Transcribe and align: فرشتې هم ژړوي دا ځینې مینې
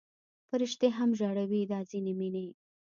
فرشتې 0.49 0.87
هم 0.97 1.09
ژړوي 1.19 1.61
دا 1.71 1.79
ځینې 1.91 2.13
مینې 2.19 2.47